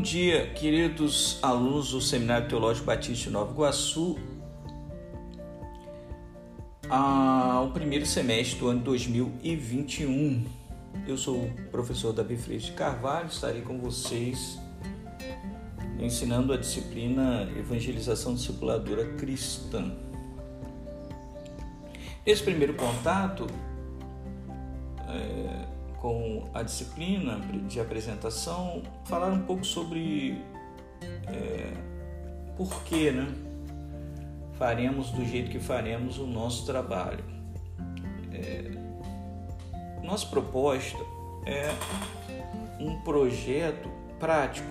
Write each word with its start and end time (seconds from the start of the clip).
Bom 0.00 0.04
dia, 0.04 0.46
queridos 0.54 1.38
alunos 1.42 1.90
do 1.90 2.00
Seminário 2.00 2.48
Teológico 2.48 2.86
Batista 2.86 3.24
de 3.24 3.30
Nova 3.30 3.52
Iguaçu. 3.52 4.18
Ao 6.88 7.66
ah, 7.66 7.70
primeiro 7.74 8.06
semestre 8.06 8.58
do 8.58 8.68
ano 8.68 8.80
2021. 8.80 10.46
Eu 11.06 11.18
sou 11.18 11.44
o 11.44 11.50
professor 11.70 12.14
Davi 12.14 12.38
Freire 12.38 12.64
de 12.64 12.72
Carvalho, 12.72 13.26
estarei 13.26 13.60
com 13.60 13.78
vocês 13.78 14.58
ensinando 15.98 16.54
a 16.54 16.56
disciplina 16.56 17.46
Evangelização 17.54 18.34
Discipuladora 18.34 19.04
Cristã. 19.16 19.92
Esse 22.24 22.42
primeiro 22.42 22.72
contato 22.72 23.46
é, 25.10 25.69
com 26.00 26.48
a 26.54 26.62
disciplina 26.62 27.38
de 27.68 27.78
apresentação, 27.78 28.82
falar 29.04 29.28
um 29.28 29.42
pouco 29.42 29.64
sobre 29.64 30.42
é, 31.28 31.72
por 32.56 32.82
que 32.84 33.10
né, 33.10 33.32
faremos 34.54 35.10
do 35.10 35.24
jeito 35.24 35.50
que 35.50 35.60
faremos 35.60 36.18
o 36.18 36.26
nosso 36.26 36.64
trabalho. 36.64 37.22
É, 38.32 38.70
nossa 40.02 40.26
proposta 40.26 40.98
é 41.46 41.70
um 42.80 42.98
projeto 43.02 43.90
prático, 44.18 44.68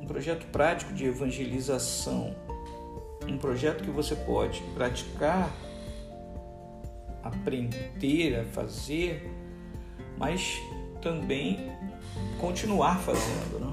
um 0.00 0.06
projeto 0.06 0.44
prático 0.52 0.92
de 0.92 1.06
evangelização, 1.06 2.34
um 3.26 3.38
projeto 3.38 3.82
que 3.82 3.90
você 3.90 4.14
pode 4.14 4.62
praticar, 4.74 5.50
aprender 7.22 8.40
a 8.40 8.44
fazer 8.44 9.39
mas 10.20 10.62
também 11.00 11.72
continuar 12.38 12.98
fazendo. 12.98 13.58
Né? 13.58 13.72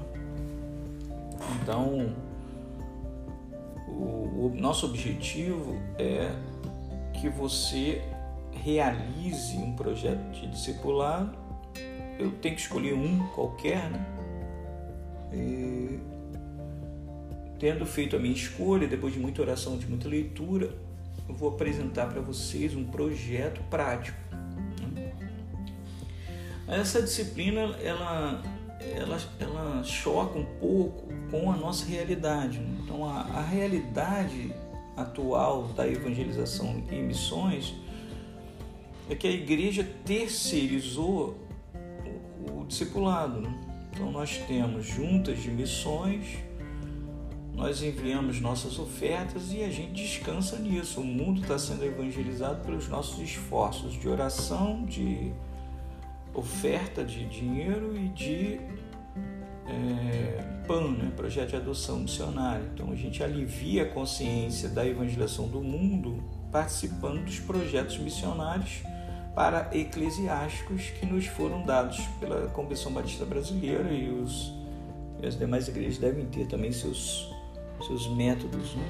Então, 1.60 2.16
o, 3.86 4.46
o 4.46 4.52
nosso 4.56 4.86
objetivo 4.86 5.76
é 5.98 6.32
que 7.12 7.28
você 7.28 8.02
realize 8.50 9.58
um 9.58 9.76
projeto 9.76 10.30
de 10.30 10.46
discipulado. 10.46 11.36
Eu 12.18 12.32
tenho 12.32 12.54
que 12.54 12.62
escolher 12.62 12.94
um 12.94 13.28
qualquer, 13.34 13.90
né? 13.90 14.06
E, 15.32 16.00
tendo 17.58 17.84
feito 17.84 18.16
a 18.16 18.18
minha 18.18 18.34
escolha, 18.34 18.88
depois 18.88 19.12
de 19.12 19.20
muita 19.20 19.42
oração, 19.42 19.76
de 19.76 19.86
muita 19.86 20.08
leitura, 20.08 20.74
eu 21.28 21.34
vou 21.34 21.50
apresentar 21.50 22.06
para 22.06 22.20
vocês 22.20 22.74
um 22.74 22.84
projeto 22.84 23.60
prático 23.68 24.27
essa 26.76 27.00
disciplina 27.00 27.60
ela, 27.82 28.42
ela, 28.80 29.18
ela 29.40 29.82
choca 29.84 30.38
um 30.38 30.44
pouco 30.60 31.08
com 31.30 31.50
a 31.50 31.56
nossa 31.56 31.86
realidade. 31.86 32.58
Né? 32.58 32.78
Então, 32.84 33.08
a, 33.08 33.22
a 33.22 33.42
realidade 33.42 34.52
atual 34.96 35.68
da 35.68 35.88
evangelização 35.88 36.82
e 36.90 36.96
missões 36.96 37.74
é 39.08 39.14
que 39.14 39.26
a 39.26 39.30
igreja 39.30 39.88
terceirizou 40.04 41.38
o, 42.46 42.60
o 42.60 42.66
discipulado. 42.66 43.40
Né? 43.40 43.52
Então, 43.92 44.10
nós 44.12 44.38
temos 44.46 44.86
juntas 44.86 45.42
de 45.42 45.50
missões, 45.50 46.38
nós 47.54 47.82
enviamos 47.82 48.40
nossas 48.40 48.78
ofertas 48.78 49.52
e 49.52 49.64
a 49.64 49.70
gente 49.70 50.02
descansa 50.02 50.58
nisso. 50.58 51.00
O 51.00 51.04
mundo 51.04 51.40
está 51.40 51.58
sendo 51.58 51.84
evangelizado 51.84 52.64
pelos 52.64 52.88
nossos 52.88 53.18
esforços 53.20 53.94
de 53.94 54.08
oração, 54.08 54.84
de 54.84 55.32
oferta 56.38 57.04
de 57.04 57.24
dinheiro 57.26 57.96
e 57.96 58.08
de 58.08 58.60
é, 59.66 60.42
PAN, 60.66 60.92
né? 60.92 61.12
projeto 61.16 61.50
de 61.50 61.56
adoção 61.56 62.00
missionária. 62.00 62.64
Então 62.74 62.90
a 62.90 62.94
gente 62.94 63.22
alivia 63.22 63.82
a 63.82 63.86
consciência 63.86 64.68
da 64.68 64.86
evangelização 64.86 65.48
do 65.48 65.60
mundo 65.60 66.22
participando 66.50 67.24
dos 67.24 67.40
projetos 67.40 67.98
missionários 67.98 68.82
para 69.34 69.68
eclesiásticos 69.72 70.90
que 70.98 71.06
nos 71.06 71.26
foram 71.26 71.64
dados 71.64 71.98
pela 72.18 72.48
Convenção 72.48 72.92
Batista 72.92 73.24
Brasileira 73.24 73.92
e, 73.92 74.10
os, 74.10 74.52
e 75.22 75.26
as 75.26 75.38
demais 75.38 75.68
igrejas 75.68 75.98
devem 75.98 76.26
ter 76.26 76.46
também 76.46 76.72
seus, 76.72 77.32
seus 77.86 78.08
métodos. 78.16 78.74
Né? 78.74 78.84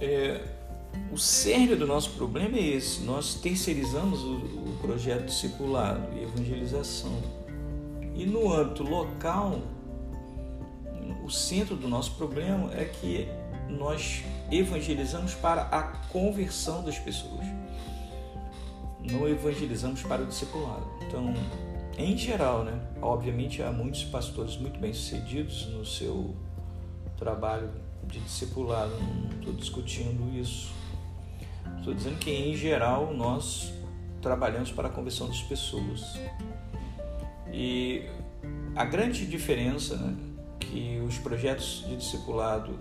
É, 0.00 0.57
o 1.10 1.16
cerne 1.16 1.74
do 1.74 1.86
nosso 1.86 2.10
problema 2.10 2.56
é 2.56 2.62
esse: 2.62 3.00
nós 3.02 3.34
terceirizamos 3.34 4.22
o, 4.22 4.34
o 4.34 4.78
projeto 4.80 5.26
discipulado 5.26 6.16
e 6.16 6.22
evangelização. 6.22 7.22
E 8.14 8.26
no 8.26 8.52
âmbito 8.52 8.82
local, 8.82 9.60
o 11.24 11.30
centro 11.30 11.76
do 11.76 11.88
nosso 11.88 12.12
problema 12.12 12.72
é 12.74 12.84
que 12.84 13.28
nós 13.68 14.24
evangelizamos 14.50 15.34
para 15.34 15.62
a 15.62 15.82
conversão 16.08 16.82
das 16.82 16.98
pessoas, 16.98 17.44
não 19.00 19.28
evangelizamos 19.28 20.02
para 20.02 20.22
o 20.22 20.26
discipulado. 20.26 20.86
Então, 21.06 21.34
em 21.96 22.16
geral, 22.16 22.64
né? 22.64 22.80
Obviamente 23.02 23.62
há 23.62 23.72
muitos 23.72 24.04
pastores 24.04 24.56
muito 24.56 24.78
bem 24.78 24.92
sucedidos 24.92 25.66
no 25.66 25.84
seu 25.84 26.34
trabalho 27.18 27.70
de 28.04 28.20
discipulado, 28.20 28.92
não 29.00 29.38
estou 29.38 29.52
discutindo 29.52 30.34
isso. 30.34 30.72
Estou 31.78 31.92
dizendo 31.92 32.18
que, 32.18 32.30
em 32.30 32.56
geral, 32.56 33.12
nós 33.14 33.72
trabalhamos 34.22 34.70
para 34.70 34.88
a 34.88 34.90
conversão 34.90 35.28
das 35.28 35.42
pessoas. 35.42 36.18
E 37.52 38.04
a 38.74 38.84
grande 38.84 39.26
diferença 39.26 39.96
né, 39.96 40.16
que 40.60 41.00
os 41.06 41.18
projetos 41.18 41.84
de 41.86 41.96
discipulado 41.96 42.78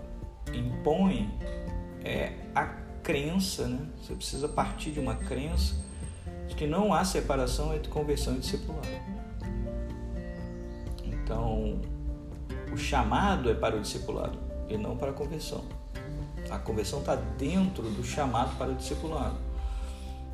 impõem 0.53 1.29
é 2.03 2.33
a 2.53 2.65
crença, 3.03 3.67
né? 3.67 3.87
Você 4.01 4.13
precisa 4.13 4.47
partir 4.47 4.91
de 4.91 4.99
uma 4.99 5.15
crença 5.15 5.75
de 6.47 6.55
que 6.55 6.67
não 6.67 6.93
há 6.93 7.03
separação 7.03 7.73
entre 7.73 7.89
conversão 7.89 8.35
e 8.35 8.39
discipulado. 8.39 8.87
O 12.77 12.79
chamado 12.79 13.49
é 13.49 13.55
para 13.55 13.75
o 13.75 13.81
discipulado 13.81 14.37
e 14.69 14.77
não 14.77 14.95
para 14.95 15.09
a 15.09 15.13
conversão. 15.13 15.63
A 16.47 16.59
conversão 16.59 16.99
está 16.99 17.15
dentro 17.15 17.83
do 17.89 18.03
chamado 18.03 18.55
para 18.55 18.71
o 18.71 18.75
discipulado. 18.75 19.35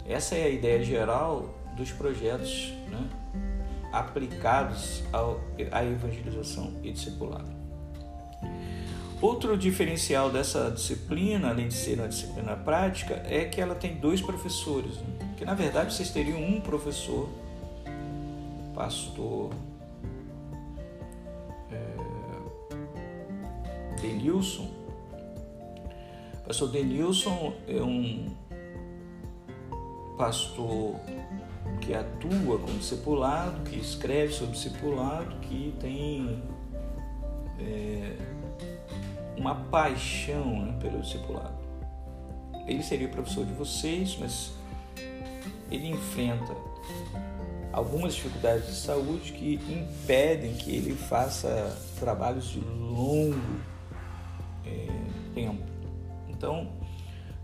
Essa 0.06 0.36
é 0.36 0.44
a 0.44 0.50
ideia 0.50 0.84
geral 0.84 1.56
dos 1.78 1.92
projetos 1.92 2.74
né, 2.90 3.10
aplicados 3.94 5.04
ao, 5.14 5.40
à 5.72 5.86
evangelização 5.86 6.74
e 6.84 6.92
discipulado. 6.92 7.50
Outro 9.22 9.58
diferencial 9.58 10.30
dessa 10.30 10.70
disciplina, 10.70 11.50
além 11.50 11.70
de 11.70 11.74
ser 11.74 11.98
uma 11.98 12.10
disciplina 12.10 12.58
prática, 12.58 13.24
é 13.26 13.46
que 13.46 13.62
ela 13.62 13.74
tem 13.74 13.96
dois 13.96 14.22
professores. 14.22 14.98
Né? 14.98 15.34
Que 15.38 15.46
na 15.46 15.54
verdade 15.54 15.94
vocês 15.94 16.10
teriam 16.10 16.44
um 16.44 16.60
professor, 16.60 17.30
pastor 18.76 19.52
Denilson, 24.24 24.72
Pastor 26.48 26.70
Denilson 26.70 27.54
é 27.68 27.82
um 27.82 28.34
pastor 30.18 30.96
que 31.82 31.94
atua 31.94 32.58
como 32.58 32.78
discipulado, 32.78 33.70
que 33.70 33.78
escreve 33.78 34.32
sobre 34.32 34.54
discipulado, 34.54 35.36
que 35.42 35.76
tem 35.80 36.42
é, 37.60 38.16
uma 39.36 39.56
paixão 39.56 40.66
né, 40.66 40.78
pelo 40.80 41.02
discipulado. 41.02 41.58
Ele 42.66 42.82
seria 42.82 43.08
o 43.08 43.12
professor 43.12 43.46
de 43.46 43.54
vocês, 43.54 44.18
mas 44.20 44.54
ele 45.70 45.90
enfrenta 45.90 46.56
algumas 47.74 48.16
dificuldades 48.16 48.68
de 48.68 48.76
saúde 48.76 49.34
que 49.34 49.56
impedem 49.56 50.54
que 50.54 50.74
ele 50.74 50.96
faça 50.96 51.78
trabalhos 52.00 52.50
de 52.50 52.60
longo 52.60 53.73
tempo. 55.34 55.64
Então, 56.30 56.72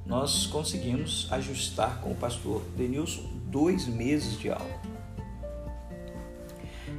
nós 0.06 0.48
conseguimos 0.48 1.28
ajustar 1.32 2.02
com 2.02 2.12
o 2.12 2.16
pastor 2.16 2.64
Denilson 2.76 3.24
dois 3.46 3.88
meses 3.88 4.40
de 4.40 4.50
aula. 4.50 4.82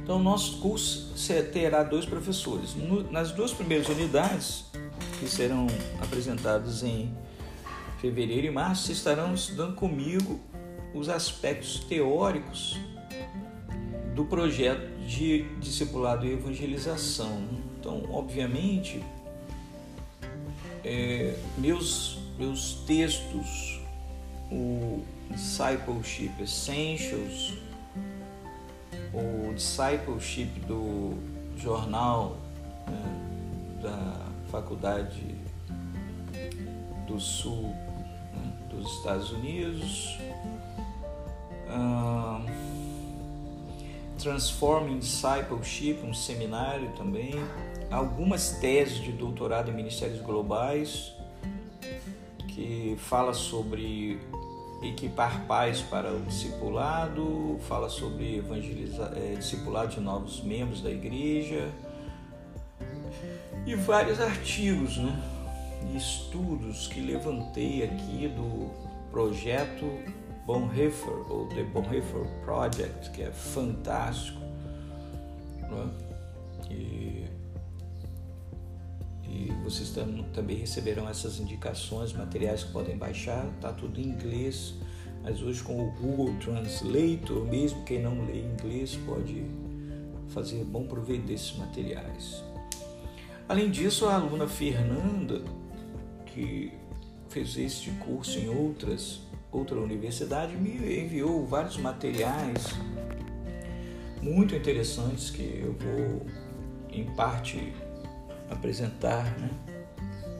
Então, 0.03 0.17
nosso 0.17 0.59
curso 0.59 1.13
terá 1.51 1.83
dois 1.83 2.05
professores. 2.05 2.75
nas 3.11 3.31
duas 3.31 3.53
primeiras 3.53 3.87
unidades, 3.89 4.65
que 5.19 5.27
serão 5.27 5.67
apresentadas 6.01 6.83
em 6.83 7.13
fevereiro 7.99 8.47
e 8.47 8.51
março, 8.51 8.91
estarão 8.91 9.33
estudando 9.33 9.75
comigo 9.75 10.39
os 10.93 11.07
aspectos 11.07 11.81
teóricos 11.81 12.79
do 14.15 14.25
projeto 14.25 14.89
de 15.05 15.43
discipulado 15.59 16.25
e 16.25 16.33
evangelização. 16.33 17.43
Então, 17.79 18.03
obviamente, 18.11 19.03
é, 20.83 21.35
meus, 21.57 22.17
meus 22.37 22.75
textos, 22.85 23.79
o 24.51 25.03
Discipleship 25.29 26.31
Essentials, 26.41 27.53
o 29.13 29.53
discipleship 29.53 30.59
do 30.67 31.17
jornal 31.57 32.37
né, 32.87 33.81
da 33.81 34.27
Faculdade 34.51 35.35
do 37.07 37.19
Sul 37.19 37.75
né, 38.33 38.53
dos 38.69 38.97
Estados 38.97 39.31
Unidos. 39.31 40.17
Transforming 44.21 44.99
Discipleship, 44.99 45.99
um 46.03 46.13
seminário 46.13 46.91
também. 46.95 47.33
Algumas 47.91 48.51
teses 48.51 48.95
de 48.95 49.11
doutorado 49.11 49.69
em 49.69 49.73
ministérios 49.73 50.21
globais 50.21 51.13
que 52.47 52.95
fala 52.97 53.33
sobre 53.33 54.19
equipar 54.81 55.45
pais 55.45 55.81
para 55.81 56.11
o 56.11 56.21
discipulado, 56.21 57.59
fala 57.67 57.89
sobre 57.89 58.37
evangelizar, 58.37 59.11
é, 59.15 59.35
de 59.87 59.99
novos 59.99 60.41
membros 60.41 60.81
da 60.81 60.89
igreja 60.89 61.69
e 63.65 63.75
vários 63.75 64.19
artigos, 64.19 64.97
né? 64.97 65.21
E 65.91 65.97
estudos 65.97 66.87
que 66.87 67.01
levantei 67.01 67.83
aqui 67.83 68.27
do 68.29 68.71
projeto 69.11 69.85
Bonhoeffer 70.45 71.29
ou 71.29 71.47
The 71.47 71.63
Bonhoeffer 71.63 72.25
Project, 72.43 73.11
que 73.11 73.23
é 73.23 73.31
fantástico. 73.31 74.39
Né? 75.59 76.10
Vocês 79.71 79.89
tam, 79.91 80.23
também 80.33 80.57
receberão 80.57 81.07
essas 81.07 81.39
indicações, 81.39 82.11
materiais 82.11 82.63
que 82.63 82.71
podem 82.71 82.97
baixar, 82.97 83.47
tá 83.61 83.71
tudo 83.71 83.99
em 83.99 84.03
inglês, 84.03 84.73
mas 85.23 85.41
hoje 85.41 85.63
com 85.63 85.87
o 85.87 85.91
Google 85.91 86.35
Translator, 86.39 87.45
mesmo 87.45 87.83
quem 87.85 88.01
não 88.01 88.25
lê 88.25 88.41
inglês 88.41 88.97
pode 89.05 89.45
fazer 90.27 90.63
bom 90.65 90.85
proveito 90.85 91.25
desses 91.25 91.55
materiais. 91.57 92.43
Além 93.47 93.71
disso, 93.71 94.05
a 94.07 94.15
aluna 94.15 94.47
Fernanda, 94.47 95.41
que 96.25 96.73
fez 97.29 97.57
este 97.57 97.91
curso 97.91 98.39
em 98.39 98.49
outras, 98.49 99.21
outra 99.51 99.77
universidade, 99.77 100.55
me 100.55 101.01
enviou 101.01 101.45
vários 101.45 101.77
materiais 101.77 102.75
muito 104.21 104.53
interessantes 104.53 105.29
que 105.29 105.61
eu 105.63 105.73
vou, 105.73 106.25
em 106.89 107.05
parte, 107.15 107.73
apresentar 108.51 109.23
né, 109.39 109.49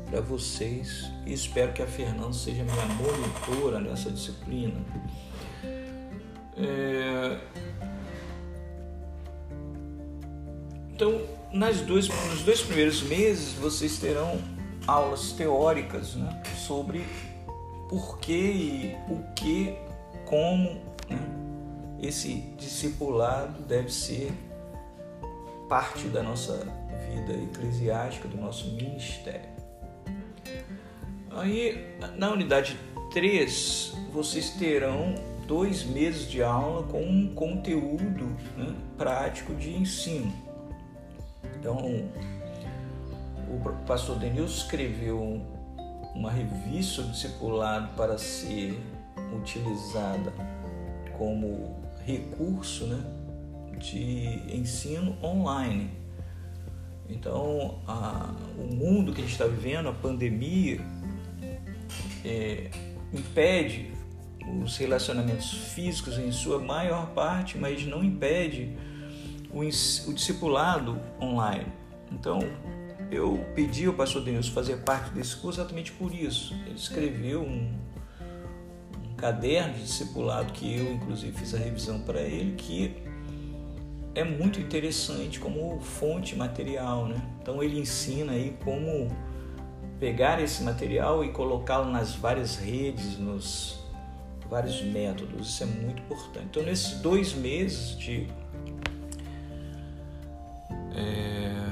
para 0.10 0.22
vocês 0.22 1.10
e 1.26 1.34
espero 1.34 1.72
que 1.72 1.82
a 1.82 1.88
Fernanda 1.88 2.34
seja 2.34 2.64
minha 2.64 2.86
monitora 2.86 3.80
nessa 3.80 4.12
disciplina. 4.12 4.80
É... 6.58 7.40
Então, 10.94 11.22
nas 11.52 11.82
dois, 11.82 12.08
nos 12.30 12.44
dois 12.44 12.62
primeiros 12.62 13.02
meses 13.02 13.54
vocês 13.54 13.98
terão 13.98 14.40
aulas 14.86 15.32
teóricas 15.32 16.16
né, 16.16 16.44
sobre 16.68 17.06
por 17.90 18.20
que 18.20 18.34
e 18.34 18.96
o 19.10 19.24
que, 19.34 19.76
como 20.26 20.82
né, 21.10 21.20
esse 22.02 22.36
discipulado 22.58 23.62
deve 23.64 23.92
ser 23.92 24.32
parte 25.72 26.10
da 26.10 26.22
nossa 26.22 26.68
vida 27.10 27.32
eclesiástica, 27.32 28.28
do 28.28 28.36
nosso 28.36 28.74
ministério. 28.74 29.50
Aí, 31.32 31.96
na 32.18 32.30
unidade 32.30 32.78
3, 33.14 33.94
vocês 34.12 34.50
terão 34.50 35.16
dois 35.48 35.86
meses 35.86 36.30
de 36.30 36.44
aula 36.44 36.84
com 36.84 37.02
um 37.02 37.34
conteúdo 37.34 38.26
né, 38.58 38.76
prático 38.98 39.56
de 39.56 39.74
ensino. 39.74 40.34
Então, 41.58 41.78
o 43.48 43.86
pastor 43.88 44.20
Denilson 44.20 44.64
escreveu 44.64 45.42
uma 46.14 46.32
revista 46.32 47.02
do 47.02 47.12
discipulado 47.12 47.96
para 47.96 48.18
ser 48.18 48.78
utilizada 49.34 50.34
como 51.18 51.80
recurso 52.06 52.88
né, 52.88 53.21
de 53.78 54.56
ensino 54.56 55.18
online. 55.24 55.90
Então, 57.10 57.80
a, 57.88 58.34
o 58.58 58.74
mundo 58.74 59.12
que 59.14 59.20
a 59.20 59.24
gente 59.24 59.34
está 59.34 59.46
vivendo, 59.46 59.90
a 59.90 59.94
pandemia, 59.94 60.80
é, 62.24 62.70
impede 63.14 63.92
os 64.64 64.78
relacionamentos 64.78 65.52
físicos 65.74 66.18
em 66.18 66.32
sua 66.32 66.60
maior 66.60 67.08
parte, 67.08 67.58
mas 67.58 67.86
não 67.86 68.04
impede 68.04 68.76
o, 69.52 69.60
o 69.60 70.14
discipulado 70.14 71.00
online. 71.22 71.68
Então, 72.12 72.40
eu 73.12 73.46
pedi 73.54 73.86
ao 73.86 73.94
pastor 73.94 74.24
Denilson 74.24 74.54
fazer 74.54 74.78
parte 74.78 75.12
desse 75.12 75.36
curso 75.36 75.60
exatamente 75.60 75.92
por 75.92 76.14
isso. 76.14 76.54
Ele 76.66 76.76
escreveu 76.76 77.42
um, 77.42 77.74
um 79.10 79.16
caderno 79.16 79.74
de 79.74 79.84
discipulado 79.84 80.54
que 80.54 80.78
eu, 80.78 80.94
inclusive, 80.94 81.38
fiz 81.38 81.54
a 81.54 81.58
revisão 81.58 82.00
para 82.02 82.22
ele, 82.22 82.56
que 82.56 83.11
é 84.14 84.24
muito 84.24 84.60
interessante 84.60 85.40
como 85.40 85.80
fonte 85.80 86.36
material, 86.36 87.08
né? 87.08 87.22
Então 87.42 87.64
ele 87.64 87.80
ensina 87.80 88.34
aí 88.34 88.58
como 88.64 89.08
pegar 90.00 90.42
esse 90.42 90.64
material 90.64 91.24
e 91.24 91.32
colocá-lo 91.32 91.90
nas 91.90 92.16
várias 92.16 92.58
redes, 92.58 93.18
nos 93.18 93.80
vários 94.50 94.82
métodos. 94.82 95.48
Isso 95.48 95.64
é 95.64 95.66
muito 95.66 96.02
importante. 96.02 96.48
Então 96.50 96.64
nesses 96.64 97.00
dois 97.00 97.34
meses 97.34 97.98
de 97.98 98.28
é, 100.94 101.72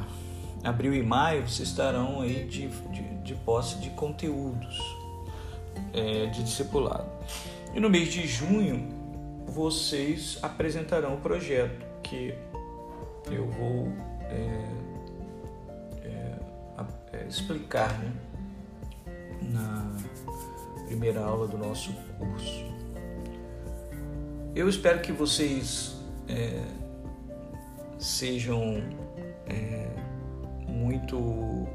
abril 0.64 0.94
e 0.94 1.04
maio 1.04 1.42
vocês 1.42 1.68
estarão 1.68 2.22
aí 2.22 2.46
de, 2.46 2.68
de, 2.68 3.02
de 3.22 3.36
posse 3.36 3.80
de 3.80 3.90
conteúdos 3.90 4.80
é, 5.94 6.28
de 6.28 6.42
discipulado. 6.42 7.10
E 7.76 7.82
no 7.82 7.90
mês 7.90 8.14
de 8.14 8.26
junho 8.26 8.98
vocês 9.46 10.40
apresentarão 10.42 11.16
o 11.16 11.18
projeto 11.18 11.89
que 12.04 12.34
eu 13.32 13.48
vou 13.48 13.92
é, 14.24 14.70
é, 16.04 16.40
é 17.14 17.28
explicar 17.28 17.98
né, 18.00 18.12
na 19.42 19.96
primeira 20.88 21.22
aula 21.24 21.48
do 21.48 21.58
nosso 21.58 21.94
curso. 22.18 22.66
Eu 24.56 24.68
espero 24.68 25.00
que 25.00 25.12
vocês 25.12 25.96
é, 26.28 26.64
sejam 27.98 28.84
é, 29.48 29.88
muito 30.68 31.68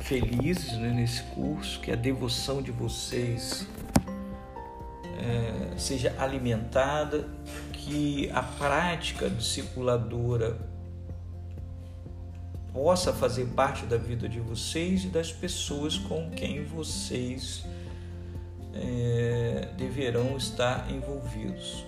felizes 0.00 0.72
né, 0.78 0.90
nesse 0.90 1.22
curso, 1.24 1.80
que 1.80 1.92
a 1.92 1.96
devoção 1.96 2.62
de 2.62 2.70
vocês 2.70 3.66
é, 5.18 5.76
seja 5.76 6.14
alimentada, 6.18 7.28
que 7.88 8.30
a 8.34 8.42
prática 8.42 9.30
discipuladora 9.30 10.58
possa 12.70 13.14
fazer 13.14 13.46
parte 13.46 13.86
da 13.86 13.96
vida 13.96 14.28
de 14.28 14.38
vocês 14.40 15.04
e 15.04 15.08
das 15.08 15.32
pessoas 15.32 15.96
com 15.96 16.30
quem 16.30 16.62
vocês 16.64 17.64
é, 18.74 19.70
deverão 19.78 20.36
estar 20.36 20.90
envolvidos. 20.90 21.82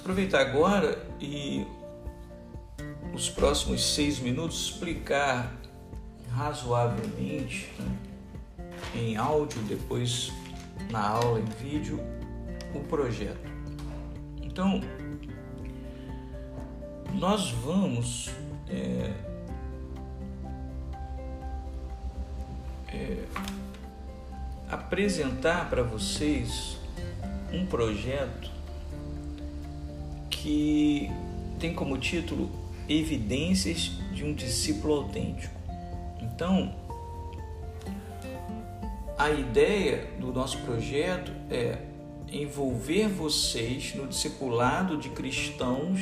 Aproveitar 0.00 0.40
agora 0.40 0.98
e 1.20 1.66
os 3.12 3.28
próximos 3.28 3.94
seis 3.94 4.18
minutos 4.18 4.70
explicar 4.70 5.54
razoavelmente 6.30 7.70
em 8.94 9.14
áudio, 9.16 9.60
depois 9.64 10.32
na 10.90 11.06
aula 11.06 11.38
em 11.38 11.44
vídeo, 11.44 12.15
o 12.76 12.84
projeto. 12.84 13.50
Então, 14.42 14.80
nós 17.14 17.50
vamos 17.50 18.30
é, 18.68 19.12
é, 22.88 23.24
apresentar 24.68 25.68
para 25.70 25.82
vocês 25.82 26.78
um 27.52 27.64
projeto 27.66 28.50
que 30.30 31.10
tem 31.58 31.74
como 31.74 31.96
título 31.98 32.50
evidências 32.88 33.92
de 34.12 34.24
um 34.24 34.34
discípulo 34.34 34.94
autêntico. 34.94 35.54
Então, 36.20 36.74
a 39.18 39.30
ideia 39.30 40.10
do 40.20 40.32
nosso 40.32 40.58
projeto 40.58 41.32
é 41.50 41.78
envolver 42.42 43.08
vocês 43.08 43.94
no 43.94 44.06
discipulado 44.06 44.96
de 44.96 45.08
cristãos 45.10 46.00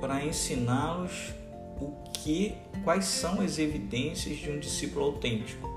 para 0.00 0.24
ensiná-los 0.24 1.32
o 1.80 1.92
que, 2.12 2.54
quais 2.84 3.04
são 3.04 3.40
as 3.40 3.58
evidências 3.58 4.36
de 4.36 4.50
um 4.50 4.58
discípulo 4.58 5.06
autêntico. 5.06 5.68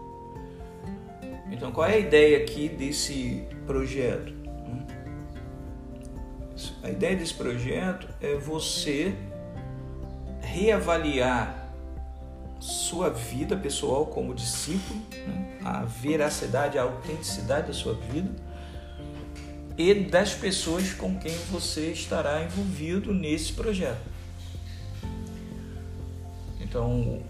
Então, 1.52 1.72
qual 1.72 1.88
é 1.88 1.94
a 1.94 2.00
ideia 2.00 2.38
aqui 2.38 2.68
desse 2.68 3.44
projeto? 3.66 4.34
A 6.84 6.90
ideia 6.90 7.16
desse 7.16 7.34
projeto 7.34 8.08
é 8.22 8.36
você 8.36 9.14
reavaliar 10.42 11.74
sua 12.60 13.10
vida 13.10 13.56
pessoal 13.58 14.06
como 14.06 14.34
discípulo, 14.34 15.00
né? 15.28 15.60
a 15.64 15.84
veracidade, 15.84 16.78
a 16.78 16.84
autenticidade 16.84 17.68
da 17.68 17.74
sua 17.74 17.94
vida 17.94 18.32
e 19.78 19.94
das 19.94 20.34
pessoas 20.34 20.94
com 20.94 21.18
quem 21.20 21.36
você 21.52 21.92
estará 21.92 22.44
envolvido 22.44 23.14
nesse 23.14 23.54
projeto. 23.54 24.10
Então, 26.62 27.22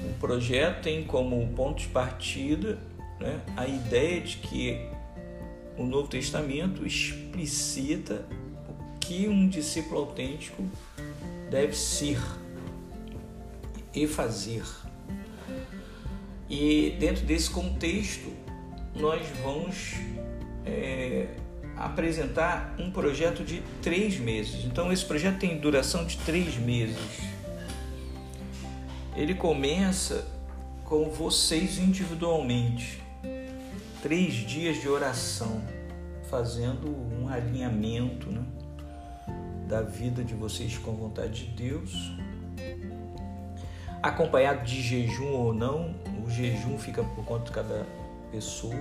o 0.00 0.14
projeto 0.20 0.82
tem 0.82 1.04
como 1.04 1.46
ponto 1.54 1.80
de 1.80 1.88
partida 1.88 2.78
né, 3.20 3.40
a 3.56 3.66
ideia 3.66 4.20
de 4.20 4.36
que 4.38 4.88
o 5.76 5.84
Novo 5.84 6.08
Testamento 6.08 6.86
explicita 6.86 8.24
o 8.68 8.98
que 8.98 9.26
um 9.28 9.48
discípulo 9.48 10.00
autêntico 10.00 10.62
deve 11.50 11.74
ser 11.74 12.18
e 13.94 14.06
fazer. 14.06 14.64
E 16.48 16.96
dentro 16.98 17.24
desse 17.24 17.50
contexto, 17.50 18.30
nós 18.94 19.26
vamos 19.42 19.94
é, 20.64 21.28
apresentar 21.76 22.74
um 22.78 22.90
projeto 22.90 23.44
de 23.44 23.62
três 23.82 24.18
meses. 24.18 24.64
Então, 24.64 24.92
esse 24.92 25.04
projeto 25.04 25.38
tem 25.38 25.58
duração 25.58 26.04
de 26.04 26.18
três 26.18 26.56
meses 26.56 27.32
ele 29.14 29.34
começa 29.34 30.26
com 30.84 31.10
vocês 31.10 31.78
individualmente. 31.78 33.02
Três 34.00 34.34
dias 34.34 34.80
de 34.80 34.88
oração, 34.88 35.62
fazendo 36.30 36.88
um 36.88 37.28
alinhamento 37.28 38.30
né, 38.30 38.42
da 39.68 39.82
vida 39.82 40.24
de 40.24 40.34
vocês 40.34 40.78
com 40.78 40.90
a 40.90 40.94
vontade 40.94 41.46
de 41.46 41.68
Deus. 41.68 41.92
Acompanhado 44.02 44.64
de 44.64 44.80
jejum 44.80 45.30
ou 45.30 45.52
não, 45.52 45.94
o 46.24 46.30
jejum 46.30 46.78
fica 46.78 47.04
por 47.04 47.24
conta 47.24 47.44
de 47.44 47.52
cada 47.52 47.86
pessoa. 48.32 48.74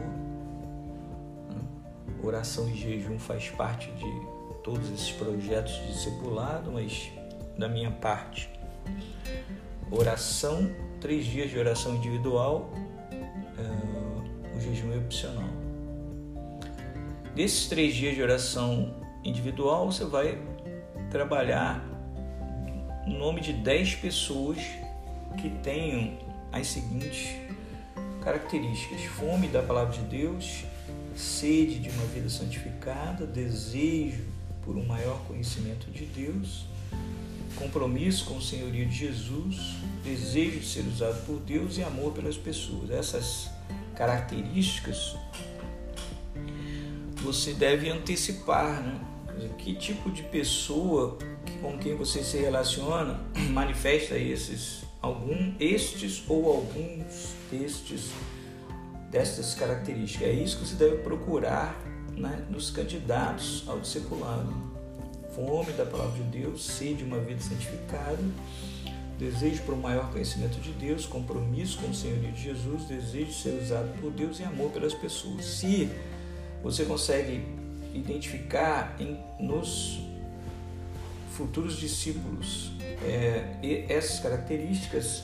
Oração 2.23 2.69
e 2.69 2.75
jejum 2.75 3.17
faz 3.17 3.49
parte 3.49 3.91
de 3.91 4.31
todos 4.63 4.91
esses 4.91 5.11
projetos 5.11 5.73
de 5.73 5.87
discipulado, 5.87 6.71
mas 6.71 7.11
da 7.57 7.67
minha 7.67 7.91
parte. 7.91 8.49
Oração, 9.89 10.69
três 10.99 11.25
dias 11.25 11.49
de 11.49 11.57
oração 11.57 11.95
individual, 11.95 12.71
uh, 13.57 14.57
o 14.57 14.61
jejum 14.61 14.93
é 14.93 14.97
opcional. 14.97 15.49
Desses 17.35 17.67
três 17.67 17.95
dias 17.95 18.15
de 18.15 18.21
oração 18.21 18.93
individual, 19.23 19.91
você 19.91 20.05
vai 20.05 20.37
trabalhar 21.09 21.83
o 23.07 23.09
nome 23.09 23.41
de 23.41 23.53
dez 23.53 23.95
pessoas 23.95 24.57
que 25.39 25.49
tenham 25.63 26.17
as 26.51 26.67
seguintes 26.67 27.35
características: 28.23 29.03
fome 29.03 29.47
da 29.47 29.63
palavra 29.63 29.93
de 29.93 30.01
Deus, 30.01 30.65
sede 31.15 31.79
de 31.79 31.89
uma 31.89 32.05
vida 32.05 32.29
santificada, 32.29 33.25
desejo 33.25 34.23
por 34.63 34.75
um 34.75 34.85
maior 34.85 35.19
conhecimento 35.27 35.89
de 35.91 36.05
Deus, 36.05 36.65
compromisso 37.55 38.25
com 38.25 38.37
o 38.37 38.41
senhorio 38.41 38.85
de 38.87 38.95
Jesus, 38.95 39.75
desejo 40.03 40.59
de 40.59 40.67
ser 40.67 40.85
usado 40.87 41.25
por 41.25 41.39
Deus 41.39 41.77
e 41.77 41.83
amor 41.83 42.13
pelas 42.13 42.37
pessoas. 42.37 42.89
Essas 42.89 43.49
características 43.95 45.15
você 47.21 47.53
deve 47.53 47.89
antecipar, 47.89 48.81
né? 48.81 48.99
Que 49.57 49.75
tipo 49.75 50.09
de 50.09 50.23
pessoa 50.23 51.17
com 51.61 51.77
quem 51.77 51.95
você 51.95 52.23
se 52.23 52.37
relaciona 52.37 53.19
manifesta 53.51 54.17
esses 54.17 54.83
algum 55.01 55.53
estes 55.59 56.23
ou 56.27 56.47
alguns 56.47 57.33
destes 57.51 58.11
destas 59.11 59.53
características. 59.53 60.27
É 60.27 60.31
isso 60.31 60.57
que 60.57 60.67
você 60.67 60.75
deve 60.75 60.97
procurar 61.03 61.75
né, 62.15 62.45
nos 62.49 62.71
candidatos 62.71 63.63
ao 63.67 63.79
discipulado 63.79 64.71
fome 65.35 65.71
da 65.73 65.85
palavra 65.85 66.21
de 66.23 66.39
Deus, 66.39 66.65
sede 66.65 66.95
de 66.95 67.03
uma 67.03 67.19
vida 67.19 67.41
santificada, 67.41 68.19
desejo 69.17 69.61
por 69.63 69.75
um 69.75 69.81
maior 69.81 70.11
conhecimento 70.11 70.59
de 70.59 70.71
Deus, 70.73 71.05
compromisso 71.05 71.79
com 71.79 71.89
o 71.89 71.93
Senhor 71.93 72.19
de 72.19 72.41
Jesus, 72.41 72.85
desejo 72.85 73.27
de 73.27 73.33
ser 73.33 73.61
usado 73.61 73.89
por 73.99 74.11
Deus 74.11 74.39
e 74.39 74.43
amor 74.43 74.71
pelas 74.71 74.93
pessoas. 74.93 75.45
Se 75.45 75.89
você 76.63 76.83
consegue 76.85 77.45
identificar 77.93 78.95
em, 78.99 79.17
nos 79.39 80.01
futuros 81.31 81.77
discípulos 81.77 82.71
é, 83.03 83.85
essas 83.87 84.19
características, 84.19 85.23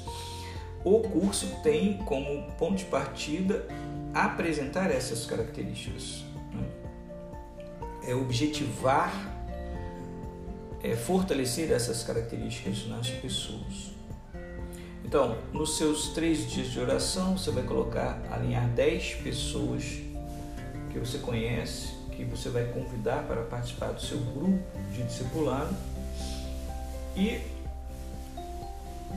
o 0.96 1.02
curso 1.02 1.48
tem 1.64 1.98
como 2.00 2.52
ponto 2.54 2.76
de 2.76 2.86
partida 2.86 3.66
apresentar 4.14 4.90
essas 4.92 5.26
características. 5.26 6.24
Né? 6.54 6.66
É 8.08 8.16
objetivar 8.16 9.38
é, 10.84 10.96
fortalecer 10.96 11.72
essas 11.72 12.04
características 12.04 12.88
nas 12.88 13.10
pessoas. 13.10 13.92
Então, 15.04 15.38
nos 15.54 15.78
seus 15.78 16.10
três 16.10 16.50
dias 16.50 16.68
de 16.68 16.80
oração, 16.80 17.38
você 17.38 17.52
vai 17.52 17.64
colocar, 17.64 18.22
alinhar 18.30 18.68
dez 18.70 19.14
pessoas 19.16 19.84
que 20.92 21.00
você 21.00 21.18
conhece, 21.20 21.94
que 22.12 22.24
você 22.26 22.50
vai 22.50 22.66
convidar 22.66 23.24
para 23.24 23.44
participar 23.44 23.92
do 23.92 24.02
seu 24.02 24.18
grupo 24.18 24.60
de 24.92 25.04
discipulado. 25.04 25.76
E 27.16 27.40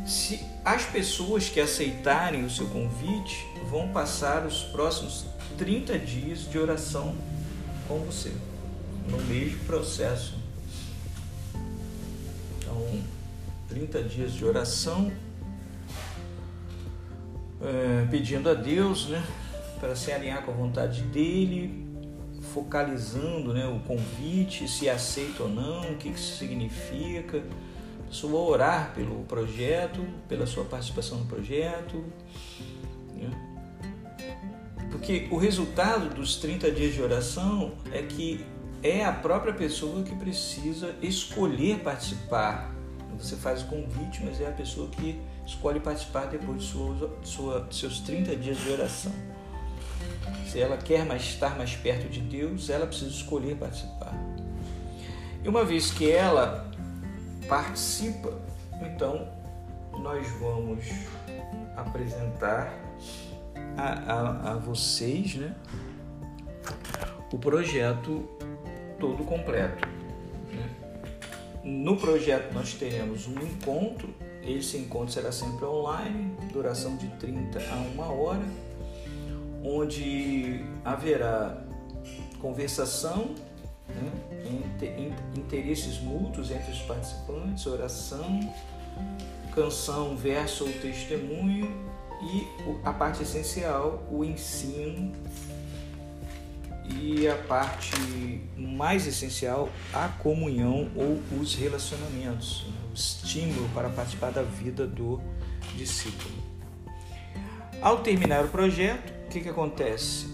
se 0.06 0.44
as 0.64 0.84
pessoas 0.84 1.48
que 1.48 1.60
aceitarem 1.60 2.44
o 2.44 2.50
seu 2.50 2.66
convite 2.68 3.46
vão 3.70 3.88
passar 3.88 4.46
os 4.46 4.62
próximos 4.64 5.26
30 5.56 5.98
dias 5.98 6.50
de 6.50 6.58
oração 6.58 7.14
com 7.86 7.98
você, 7.98 8.32
no 9.08 9.18
mesmo 9.22 9.58
processo. 9.64 10.40
30 13.70 14.02
dias 14.02 14.32
de 14.32 14.44
oração, 14.44 15.12
é, 17.62 18.06
pedindo 18.10 18.50
a 18.50 18.54
Deus, 18.54 19.08
né, 19.08 19.24
para 19.78 19.94
se 19.94 20.10
alinhar 20.10 20.42
com 20.42 20.50
a 20.50 20.54
vontade 20.54 21.02
dele, 21.02 21.86
focalizando, 22.52 23.54
né, 23.54 23.66
o 23.68 23.78
convite, 23.86 24.66
se 24.66 24.88
aceita 24.88 25.44
ou 25.44 25.48
não, 25.48 25.92
o 25.92 25.96
que 25.96 26.08
isso 26.08 26.36
significa, 26.36 27.44
a 28.10 28.12
pessoa 28.12 28.50
orar 28.50 28.92
pelo 28.94 29.22
projeto, 29.24 30.04
pela 30.28 30.46
sua 30.46 30.64
participação 30.64 31.18
no 31.18 31.26
projeto, 31.26 32.04
né? 33.14 33.30
porque 34.90 35.28
o 35.30 35.36
resultado 35.36 36.12
dos 36.12 36.36
30 36.36 36.72
dias 36.72 36.92
de 36.92 37.00
oração 37.00 37.74
é 37.92 38.02
que 38.02 38.44
é 38.82 39.04
a 39.04 39.12
própria 39.12 39.52
pessoa 39.52 40.02
que 40.02 40.14
precisa 40.16 40.94
escolher 41.00 41.78
participar 41.80 42.74
você 43.20 43.36
faz 43.36 43.62
o 43.62 43.66
convite, 43.66 44.22
mas 44.24 44.40
é 44.40 44.48
a 44.48 44.52
pessoa 44.52 44.88
que 44.88 45.20
escolhe 45.46 45.78
participar 45.78 46.26
depois 46.26 46.62
de 46.62 46.68
sua, 46.68 47.18
sua, 47.22 47.68
seus 47.70 48.00
30 48.00 48.34
dias 48.36 48.56
de 48.56 48.70
oração. 48.70 49.12
Se 50.46 50.58
ela 50.58 50.78
quer 50.78 51.04
mais, 51.04 51.22
estar 51.22 51.56
mais 51.56 51.76
perto 51.76 52.08
de 52.08 52.20
Deus, 52.20 52.70
ela 52.70 52.86
precisa 52.86 53.10
escolher 53.10 53.56
participar. 53.56 54.14
E 55.44 55.48
uma 55.48 55.64
vez 55.64 55.90
que 55.90 56.10
ela 56.10 56.69
participa, 57.50 58.32
então 58.80 59.28
nós 59.98 60.24
vamos 60.38 60.86
apresentar 61.76 62.72
a, 63.76 64.12
a, 64.12 64.52
a 64.52 64.54
vocês 64.54 65.34
né, 65.34 65.52
o 67.32 67.36
projeto 67.36 68.24
todo 69.00 69.24
completo. 69.24 69.88
No 71.64 71.96
projeto 71.96 72.54
nós 72.54 72.74
teremos 72.74 73.26
um 73.26 73.34
encontro, 73.42 74.14
esse 74.44 74.76
encontro 74.76 75.12
será 75.12 75.32
sempre 75.32 75.64
online, 75.64 76.36
duração 76.52 76.96
de 76.96 77.08
30 77.16 77.58
a 77.58 77.76
1 78.00 78.00
hora, 78.00 78.44
onde 79.64 80.64
haverá 80.84 81.64
conversação, 82.40 83.34
né, 83.94 84.12
interesses 85.36 85.98
mútuos 86.00 86.50
entre 86.50 86.72
os 86.72 86.80
participantes, 86.80 87.66
oração, 87.66 88.40
canção, 89.54 90.16
verso 90.16 90.64
ou 90.64 90.72
testemunho 90.72 91.70
e 92.22 92.46
a 92.84 92.92
parte 92.92 93.22
essencial, 93.22 94.02
o 94.10 94.24
ensino 94.24 95.12
e 96.98 97.28
a 97.28 97.36
parte 97.36 98.40
mais 98.56 99.06
essencial, 99.06 99.68
a 99.92 100.08
comunhão 100.08 100.90
ou 100.96 101.20
os 101.40 101.54
relacionamentos, 101.54 102.66
o 102.90 102.94
estímulo 102.94 103.68
para 103.74 103.88
participar 103.88 104.32
da 104.32 104.42
vida 104.42 104.86
do 104.86 105.20
discípulo. 105.76 106.34
Ao 107.80 108.02
terminar 108.02 108.44
o 108.44 108.48
projeto, 108.48 109.10
o 109.26 109.28
que, 109.28 109.40
que 109.40 109.48
acontece? 109.48 110.29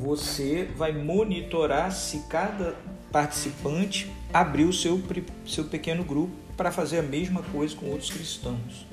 Você 0.00 0.66
vai 0.78 0.92
monitorar 0.92 1.92
se 1.92 2.20
cada 2.20 2.74
participante 3.12 4.10
abrir 4.32 4.64
o 4.64 4.72
seu, 4.72 4.98
seu 5.46 5.64
pequeno 5.64 6.02
grupo 6.02 6.32
para 6.56 6.72
fazer 6.72 7.00
a 7.00 7.02
mesma 7.02 7.42
coisa 7.42 7.76
com 7.76 7.84
outros 7.90 8.10
cristãos. 8.10 8.86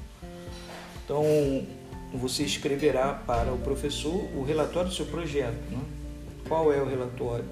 Então, 1.04 1.24
você 2.14 2.44
escreverá 2.44 3.14
para 3.14 3.54
o 3.54 3.58
professor 3.60 4.16
o 4.36 4.44
relatório 4.44 4.90
do 4.90 4.96
seu 4.96 5.06
projeto. 5.06 5.56
Né? 5.72 5.80
Qual 6.46 6.74
é 6.74 6.82
o 6.82 6.86
relatório? 6.86 7.46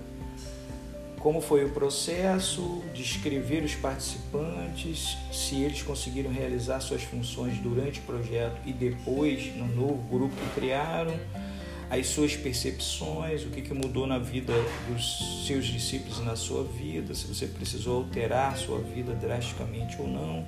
Como 1.18 1.40
foi 1.40 1.64
o 1.64 1.70
processo, 1.70 2.84
descrever 2.94 3.64
os 3.64 3.74
participantes, 3.74 5.18
se 5.32 5.62
eles 5.64 5.82
conseguiram 5.82 6.30
realizar 6.30 6.82
suas 6.82 7.04
funções 7.04 7.58
durante 7.60 8.02
o 8.02 8.04
projeto 8.04 8.58
e 8.66 8.74
depois 8.74 9.56
no 9.56 9.66
novo 9.68 10.04
grupo 10.10 10.36
que 10.36 10.60
criaram, 10.60 11.18
as 11.90 12.08
suas 12.08 12.36
percepções, 12.36 13.44
o 13.44 13.50
que, 13.50 13.62
que 13.62 13.74
mudou 13.74 14.08
na 14.08 14.18
vida 14.18 14.54
dos 14.88 15.46
seus 15.46 15.66
discípulos 15.66 16.20
na 16.24 16.36
sua 16.36 16.64
vida, 16.64 17.14
se 17.14 17.28
você 17.28 17.48
precisou 17.48 17.98
alterar 17.98 18.58
sua 18.58 18.80
vida 18.80 19.14
drasticamente 19.14 20.02
ou 20.02 20.08
não 20.08 20.46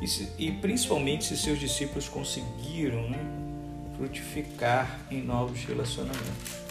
e, 0.00 0.08
se, 0.08 0.28
e 0.38 0.52
principalmente 0.52 1.24
se 1.24 1.36
seus 1.36 1.58
discípulos 1.58 2.08
conseguiram 2.08 3.08
né, 3.08 3.18
frutificar 3.96 5.00
em 5.10 5.22
novos 5.22 5.64
relacionamentos. 5.64 6.64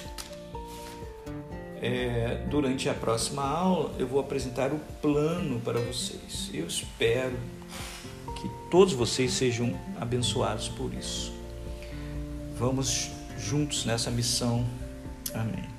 É, 1.82 2.46
durante 2.50 2.88
a 2.88 2.94
próxima 2.94 3.44
aula 3.44 3.94
eu 3.98 4.08
vou 4.08 4.20
apresentar 4.20 4.72
o 4.72 4.80
plano 5.02 5.60
para 5.60 5.80
vocês. 5.80 6.50
Eu 6.54 6.68
espero 6.68 7.36
que 8.40 8.50
todos 8.70 8.94
vocês 8.94 9.34
sejam 9.34 9.78
abençoados 10.00 10.70
por 10.70 10.94
isso. 10.94 11.34
Vamos 12.58 13.10
juntos 13.44 13.86
nessa 13.86 14.10
missão. 14.10 14.66
Amém. 15.34 15.73